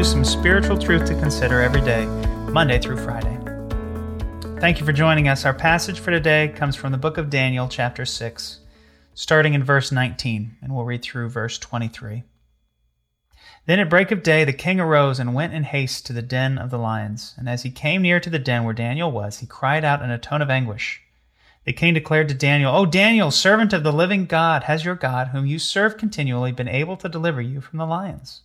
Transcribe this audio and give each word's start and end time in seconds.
you 0.00 0.04
some 0.04 0.24
spiritual 0.24 0.78
truth 0.78 1.04
to 1.04 1.14
consider 1.20 1.60
every 1.60 1.82
day, 1.82 2.06
Monday 2.50 2.78
through 2.78 2.96
Friday. 2.96 3.38
Thank 4.58 4.80
you 4.80 4.86
for 4.86 4.94
joining 4.94 5.28
us. 5.28 5.44
Our 5.44 5.52
passage 5.52 6.00
for 6.00 6.10
today 6.10 6.54
comes 6.56 6.74
from 6.74 6.90
the 6.90 6.96
book 6.96 7.18
of 7.18 7.28
Daniel, 7.28 7.68
chapter 7.68 8.06
6, 8.06 8.60
starting 9.12 9.52
in 9.52 9.62
verse 9.62 9.92
19, 9.92 10.56
and 10.62 10.74
we'll 10.74 10.86
read 10.86 11.02
through 11.02 11.28
verse 11.28 11.58
23. 11.58 12.22
Then 13.66 13.78
at 13.78 13.90
break 13.90 14.10
of 14.10 14.22
day 14.22 14.42
the 14.42 14.54
king 14.54 14.80
arose 14.80 15.20
and 15.20 15.34
went 15.34 15.52
in 15.52 15.64
haste 15.64 16.06
to 16.06 16.14
the 16.14 16.22
den 16.22 16.56
of 16.56 16.70
the 16.70 16.78
lions. 16.78 17.34
And 17.36 17.46
as 17.46 17.64
he 17.64 17.70
came 17.70 18.00
near 18.00 18.20
to 18.20 18.30
the 18.30 18.38
den 18.38 18.64
where 18.64 18.72
Daniel 18.72 19.12
was, 19.12 19.40
he 19.40 19.46
cried 19.46 19.84
out 19.84 20.00
in 20.00 20.10
a 20.10 20.16
tone 20.16 20.40
of 20.40 20.48
anguish. 20.48 21.02
The 21.64 21.74
king 21.74 21.92
declared 21.92 22.30
to 22.30 22.34
Daniel, 22.34 22.74
O 22.74 22.86
Daniel, 22.86 23.30
servant 23.30 23.74
of 23.74 23.82
the 23.82 23.92
living 23.92 24.24
God, 24.24 24.62
has 24.62 24.82
your 24.82 24.94
God, 24.94 25.28
whom 25.28 25.44
you 25.44 25.58
serve 25.58 25.98
continually, 25.98 26.52
been 26.52 26.68
able 26.68 26.96
to 26.96 27.08
deliver 27.10 27.42
you 27.42 27.60
from 27.60 27.78
the 27.78 27.84
lions? 27.84 28.44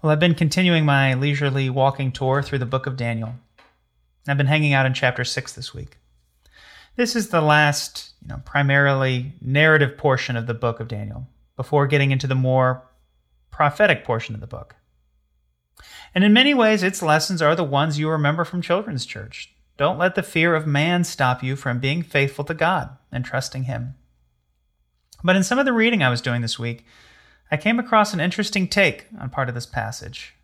Well, 0.00 0.12
I've 0.12 0.20
been 0.20 0.36
continuing 0.36 0.84
my 0.84 1.14
leisurely 1.14 1.68
walking 1.68 2.12
tour 2.12 2.40
through 2.40 2.60
the 2.60 2.66
book 2.66 2.86
of 2.86 2.96
Daniel. 2.96 3.34
I've 4.28 4.36
been 4.36 4.46
hanging 4.46 4.72
out 4.72 4.86
in 4.86 4.94
chapter 4.94 5.24
6 5.24 5.52
this 5.54 5.74
week. 5.74 5.98
This 6.94 7.16
is 7.16 7.30
the 7.30 7.40
last, 7.40 8.12
you 8.22 8.28
know, 8.28 8.40
primarily 8.44 9.32
narrative 9.40 9.98
portion 9.98 10.36
of 10.36 10.46
the 10.46 10.54
book 10.54 10.78
of 10.78 10.86
Daniel, 10.86 11.26
before 11.56 11.88
getting 11.88 12.12
into 12.12 12.28
the 12.28 12.36
more 12.36 12.84
prophetic 13.50 14.04
portion 14.04 14.36
of 14.36 14.40
the 14.40 14.46
book. 14.46 14.76
And 16.14 16.22
in 16.22 16.32
many 16.32 16.54
ways, 16.54 16.84
its 16.84 17.02
lessons 17.02 17.42
are 17.42 17.56
the 17.56 17.64
ones 17.64 17.98
you 17.98 18.08
remember 18.08 18.44
from 18.44 18.62
children's 18.62 19.04
church 19.04 19.52
don't 19.78 19.98
let 19.98 20.16
the 20.16 20.24
fear 20.24 20.56
of 20.56 20.66
man 20.66 21.04
stop 21.04 21.42
you 21.42 21.54
from 21.54 21.78
being 21.78 22.02
faithful 22.02 22.44
to 22.44 22.54
God 22.54 22.96
and 23.12 23.24
trusting 23.24 23.64
Him. 23.64 23.94
But 25.22 25.36
in 25.36 25.44
some 25.44 25.60
of 25.60 25.66
the 25.66 25.72
reading 25.72 26.02
I 26.02 26.10
was 26.10 26.20
doing 26.20 26.42
this 26.42 26.58
week, 26.58 26.84
I 27.50 27.56
came 27.56 27.78
across 27.78 28.12
an 28.12 28.20
interesting 28.20 28.68
take 28.68 29.06
on 29.18 29.30
part 29.30 29.48
of 29.48 29.54
this 29.54 29.66
passage 29.66 30.34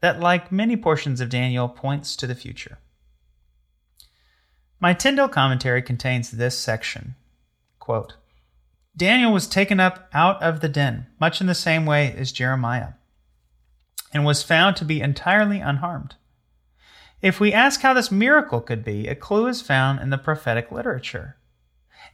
that, 0.00 0.20
like 0.20 0.52
many 0.52 0.76
portions 0.76 1.20
of 1.20 1.28
Daniel, 1.28 1.68
points 1.68 2.14
to 2.16 2.26
the 2.26 2.34
future. 2.34 2.78
My 4.78 4.92
Tyndale 4.92 5.28
commentary 5.28 5.82
contains 5.82 6.30
this 6.30 6.58
section 6.58 7.14
quote, 7.78 8.14
Daniel 8.96 9.32
was 9.32 9.46
taken 9.46 9.80
up 9.80 10.08
out 10.14 10.42
of 10.42 10.60
the 10.60 10.68
den, 10.68 11.06
much 11.20 11.40
in 11.40 11.46
the 11.46 11.54
same 11.54 11.84
way 11.84 12.14
as 12.16 12.32
Jeremiah, 12.32 12.92
and 14.12 14.24
was 14.24 14.42
found 14.42 14.76
to 14.76 14.84
be 14.84 15.00
entirely 15.00 15.60
unharmed. 15.60 16.14
If 17.20 17.40
we 17.40 17.52
ask 17.52 17.80
how 17.80 17.92
this 17.92 18.10
miracle 18.10 18.60
could 18.60 18.84
be, 18.84 19.08
a 19.08 19.14
clue 19.14 19.48
is 19.48 19.60
found 19.60 20.00
in 20.00 20.10
the 20.10 20.18
prophetic 20.18 20.70
literature 20.70 21.36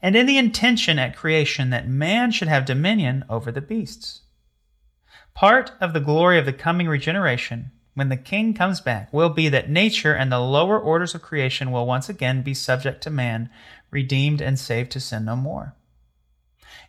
and 0.02 0.16
in 0.16 0.26
the 0.26 0.38
intention 0.38 0.98
at 0.98 1.16
creation 1.16 1.70
that 1.70 1.88
man 1.88 2.30
should 2.30 2.48
have 2.48 2.64
dominion 2.64 3.24
over 3.28 3.52
the 3.52 3.60
beasts. 3.60 4.22
Part 5.40 5.72
of 5.80 5.94
the 5.94 6.00
glory 6.00 6.38
of 6.38 6.44
the 6.44 6.52
coming 6.52 6.86
regeneration, 6.86 7.70
when 7.94 8.10
the 8.10 8.18
king 8.18 8.52
comes 8.52 8.82
back, 8.82 9.10
will 9.10 9.30
be 9.30 9.48
that 9.48 9.70
nature 9.70 10.12
and 10.12 10.30
the 10.30 10.38
lower 10.38 10.78
orders 10.78 11.14
of 11.14 11.22
creation 11.22 11.72
will 11.72 11.86
once 11.86 12.10
again 12.10 12.42
be 12.42 12.52
subject 12.52 13.02
to 13.04 13.08
man, 13.08 13.48
redeemed 13.90 14.42
and 14.42 14.58
saved 14.58 14.90
to 14.90 15.00
sin 15.00 15.24
no 15.24 15.36
more. 15.36 15.74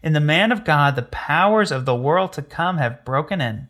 In 0.03 0.11
the 0.11 0.19
man 0.19 0.51
of 0.51 0.65
God, 0.65 0.97
the 0.97 1.03
powers 1.03 1.71
of 1.71 1.85
the 1.85 1.95
world 1.95 2.33
to 2.33 2.41
come 2.41 2.77
have 2.77 3.05
broken 3.05 3.39
in, 3.39 3.69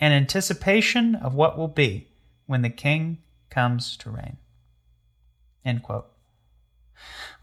in 0.00 0.10
anticipation 0.10 1.14
of 1.14 1.36
what 1.36 1.56
will 1.56 1.68
be 1.68 2.08
when 2.46 2.62
the 2.62 2.70
king 2.70 3.18
comes 3.50 3.96
to 3.98 4.10
reign. 4.10 4.36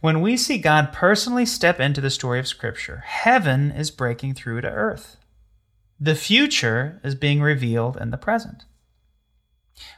When 0.02 0.20
we 0.20 0.36
see 0.36 0.58
God 0.58 0.92
personally 0.92 1.46
step 1.46 1.80
into 1.80 2.02
the 2.02 2.10
story 2.10 2.38
of 2.38 2.50
Scripture, 2.50 2.98
heaven 3.06 3.72
is 3.72 3.92
breaking 3.92 4.34
through 4.34 4.60
to 4.60 4.70
earth. 4.70 5.16
The 6.02 6.16
future 6.16 7.02
is 7.04 7.14
being 7.14 7.42
revealed 7.42 7.98
in 7.98 8.12
the 8.12 8.18
present. 8.18 8.64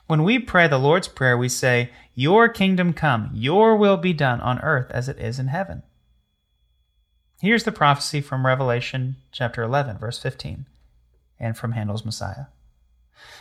When 0.08 0.24
we 0.24 0.40
pray 0.40 0.68
the 0.68 0.80
Lord's 0.80 1.08
Prayer, 1.08 1.38
we 1.38 1.48
say, 1.48 1.92
Your 2.16 2.50
kingdom 2.50 2.94
come, 2.94 3.30
your 3.34 3.76
will 3.76 3.98
be 3.98 4.14
done 4.14 4.42
on 4.42 4.60
earth 4.62 4.90
as 4.90 5.08
it 5.08 5.20
is 5.20 5.38
in 5.38 5.48
heaven. 5.48 5.84
Here's 7.40 7.64
the 7.64 7.72
prophecy 7.72 8.20
from 8.20 8.46
Revelation 8.46 9.18
chapter 9.32 9.62
11, 9.62 10.00
verse 10.00 10.20
15, 10.20 10.66
and 11.40 11.56
from 11.56 11.74
Handel's 11.74 12.06
Messiah. 12.06 12.46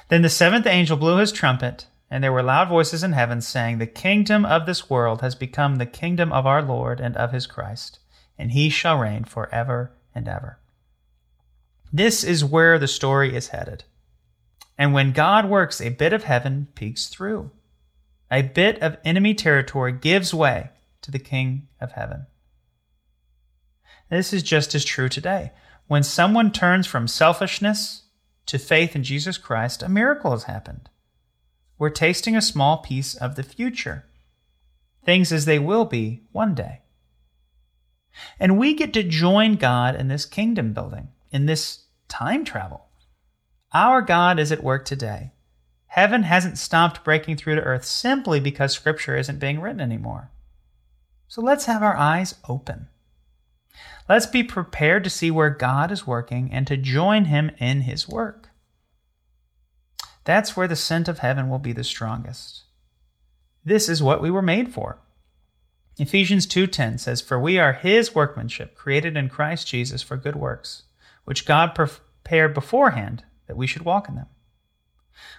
Then 0.08 0.22
the 0.22 0.28
seventh 0.28 0.66
angel 0.66 0.96
blew 0.96 1.16
his 1.16 1.32
trumpet, 1.32 1.86
and 2.10 2.22
there 2.22 2.32
were 2.32 2.42
loud 2.42 2.68
voices 2.68 3.02
in 3.02 3.12
heaven 3.12 3.40
saying, 3.40 3.78
The 3.78 3.86
kingdom 3.86 4.44
of 4.44 4.66
this 4.66 4.88
world 4.90 5.22
has 5.22 5.34
become 5.34 5.76
the 5.76 5.86
kingdom 5.86 6.32
of 6.32 6.46
our 6.46 6.62
Lord 6.62 7.00
and 7.00 7.16
of 7.16 7.32
his 7.32 7.46
Christ, 7.46 8.00
and 8.38 8.52
he 8.52 8.68
shall 8.68 8.98
reign 8.98 9.24
forever 9.24 9.92
and 10.14 10.28
ever. 10.28 10.59
This 11.92 12.24
is 12.24 12.44
where 12.44 12.78
the 12.78 12.88
story 12.88 13.34
is 13.34 13.48
headed. 13.48 13.84
And 14.78 14.92
when 14.92 15.12
God 15.12 15.48
works, 15.48 15.80
a 15.80 15.90
bit 15.90 16.12
of 16.12 16.24
heaven 16.24 16.68
peeks 16.74 17.08
through. 17.08 17.50
A 18.30 18.42
bit 18.42 18.80
of 18.80 18.96
enemy 19.04 19.34
territory 19.34 19.92
gives 19.92 20.32
way 20.32 20.70
to 21.02 21.10
the 21.10 21.18
King 21.18 21.68
of 21.80 21.92
heaven. 21.92 22.26
This 24.08 24.32
is 24.32 24.42
just 24.42 24.74
as 24.74 24.84
true 24.84 25.08
today. 25.08 25.52
When 25.88 26.02
someone 26.02 26.52
turns 26.52 26.86
from 26.86 27.08
selfishness 27.08 28.04
to 28.46 28.58
faith 28.58 28.94
in 28.94 29.02
Jesus 29.02 29.36
Christ, 29.38 29.82
a 29.82 29.88
miracle 29.88 30.30
has 30.30 30.44
happened 30.44 30.88
we're 31.80 31.88
tasting 31.88 32.36
a 32.36 32.42
small 32.42 32.76
piece 32.76 33.14
of 33.14 33.36
the 33.36 33.42
future, 33.42 34.04
things 35.02 35.32
as 35.32 35.46
they 35.46 35.58
will 35.58 35.86
be 35.86 36.20
one 36.30 36.54
day. 36.54 36.82
And 38.38 38.58
we 38.58 38.74
get 38.74 38.92
to 38.92 39.02
join 39.02 39.56
God 39.56 39.96
in 39.96 40.08
this 40.08 40.26
kingdom 40.26 40.74
building, 40.74 41.08
in 41.30 41.46
this 41.46 41.84
time 42.08 42.44
travel. 42.44 42.86
Our 43.72 44.02
God 44.02 44.38
is 44.38 44.50
at 44.50 44.64
work 44.64 44.84
today. 44.84 45.32
Heaven 45.86 46.22
hasn't 46.24 46.58
stopped 46.58 47.04
breaking 47.04 47.36
through 47.36 47.56
to 47.56 47.62
earth 47.62 47.84
simply 47.84 48.40
because 48.40 48.72
Scripture 48.72 49.16
isn't 49.16 49.38
being 49.38 49.60
written 49.60 49.80
anymore. 49.80 50.30
So 51.28 51.40
let's 51.40 51.66
have 51.66 51.82
our 51.82 51.96
eyes 51.96 52.34
open. 52.48 52.88
Let's 54.08 54.26
be 54.26 54.42
prepared 54.42 55.04
to 55.04 55.10
see 55.10 55.30
where 55.30 55.50
God 55.50 55.92
is 55.92 56.06
working 56.06 56.50
and 56.52 56.66
to 56.66 56.76
join 56.76 57.26
Him 57.26 57.52
in 57.58 57.82
His 57.82 58.08
work. 58.08 58.50
That's 60.24 60.56
where 60.56 60.68
the 60.68 60.76
scent 60.76 61.08
of 61.08 61.20
heaven 61.20 61.48
will 61.48 61.58
be 61.58 61.72
the 61.72 61.84
strongest. 61.84 62.64
This 63.64 63.88
is 63.88 64.02
what 64.02 64.22
we 64.22 64.30
were 64.30 64.42
made 64.42 64.72
for. 64.72 64.98
Ephesians 65.98 66.46
2:10 66.46 66.98
says, 66.98 67.20
"For 67.20 67.38
we 67.38 67.58
are 67.58 67.74
his 67.74 68.14
workmanship, 68.14 68.74
created 68.74 69.16
in 69.16 69.28
Christ 69.28 69.66
Jesus 69.66 70.02
for 70.02 70.16
good 70.16 70.36
works, 70.36 70.84
which 71.30 71.46
God 71.46 71.76
prepared 71.76 72.52
beforehand 72.54 73.22
that 73.46 73.56
we 73.56 73.64
should 73.64 73.82
walk 73.82 74.08
in 74.08 74.16
them." 74.16 74.26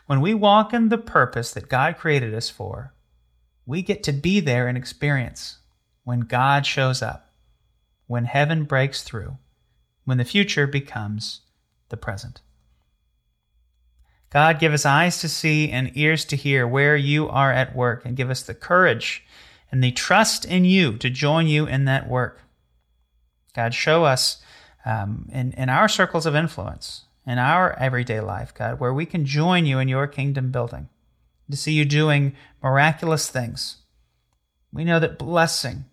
When 0.06 0.22
we 0.22 0.34
walk 0.34 0.74
in 0.74 0.88
the 0.88 0.98
purpose 0.98 1.52
that 1.52 1.68
God 1.68 1.98
created 1.98 2.34
us 2.34 2.50
for, 2.50 2.94
we 3.66 3.82
get 3.82 4.02
to 4.04 4.14
be 4.14 4.40
there 4.40 4.70
and 4.70 4.78
experience 4.78 5.58
when 6.06 6.22
God 6.22 6.66
shows 6.66 7.02
up, 7.02 7.34
when 8.08 8.24
heaven 8.24 8.64
breaks 8.64 9.04
through, 9.04 9.38
when 10.06 10.18
the 10.18 10.24
future 10.24 10.66
becomes 10.66 11.42
the 11.90 11.98
present. 11.98 12.40
God, 14.30 14.60
give 14.60 14.72
us 14.72 14.86
eyes 14.86 15.20
to 15.20 15.28
see 15.28 15.70
and 15.70 15.92
ears 15.98 16.24
to 16.24 16.38
hear 16.38 16.66
where 16.66 16.96
you 16.96 17.28
are 17.28 17.52
at 17.52 17.76
work, 17.76 18.06
and 18.06 18.16
give 18.16 18.30
us 18.30 18.44
the 18.44 18.56
courage 18.56 19.26
and 19.70 19.84
the 19.84 19.92
trust 19.92 20.46
in 20.46 20.64
you 20.64 20.96
to 21.00 21.10
join 21.10 21.48
you 21.48 21.66
in 21.66 21.84
that 21.84 22.08
work. 22.08 22.40
God, 23.54 23.74
show 23.74 24.06
us 24.06 24.42
um, 24.86 25.30
in, 25.32 25.54
in 25.54 25.70
our 25.70 25.88
circles 25.88 26.26
of 26.26 26.36
influence, 26.36 27.06
in 27.26 27.38
our 27.38 27.78
everyday 27.80 28.20
life, 28.20 28.54
God, 28.54 28.80
where 28.80 28.94
we 28.94 29.06
can 29.06 29.26
join 29.26 29.66
you 29.66 29.80
in 29.80 29.88
your 29.88 30.08
kingdom 30.08 30.52
building, 30.52 30.90
to 31.50 31.58
see 31.58 31.74
you 31.74 31.86
doing 31.86 32.34
miraculous 32.64 33.30
things. 33.30 33.78
We 34.74 34.84
know 34.84 35.00
that 35.00 35.20
blessing 35.20 35.86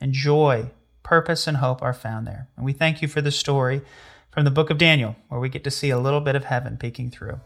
and 0.00 0.12
joy, 0.12 0.70
purpose, 1.02 1.46
and 1.46 1.56
hope 1.56 1.82
are 1.82 1.94
found 1.94 2.26
there. 2.26 2.48
And 2.56 2.64
we 2.64 2.72
thank 2.72 3.02
you 3.02 3.08
for 3.08 3.22
the 3.22 3.30
story 3.30 3.82
from 4.30 4.44
the 4.44 4.50
book 4.50 4.68
of 4.68 4.78
Daniel, 4.78 5.16
where 5.28 5.40
we 5.40 5.48
get 5.48 5.64
to 5.64 5.70
see 5.70 5.90
a 5.90 5.98
little 5.98 6.20
bit 6.20 6.36
of 6.36 6.44
heaven 6.44 6.76
peeking 6.76 7.10
through. 7.10 7.40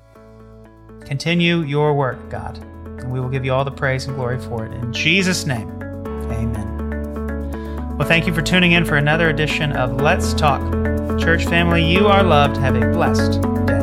Continue 1.04 1.60
your 1.60 1.94
work, 1.94 2.28
God, 2.28 2.58
and 2.58 3.12
we 3.12 3.20
will 3.20 3.28
give 3.28 3.44
you 3.44 3.52
all 3.52 3.64
the 3.64 3.70
praise 3.70 4.06
and 4.06 4.16
glory 4.16 4.40
for 4.40 4.66
it. 4.66 4.72
In 4.72 4.92
Jesus' 4.92 5.46
name, 5.46 5.68
amen. 6.32 6.59
Well, 8.00 8.08
thank 8.08 8.26
you 8.26 8.32
for 8.32 8.40
tuning 8.40 8.72
in 8.72 8.86
for 8.86 8.96
another 8.96 9.28
edition 9.28 9.72
of 9.72 10.00
Let's 10.00 10.32
Talk. 10.32 10.62
Church 11.20 11.44
family, 11.44 11.84
you 11.84 12.06
are 12.06 12.22
loved. 12.22 12.56
Have 12.56 12.74
a 12.74 12.90
blessed 12.92 13.42
day. 13.66 13.79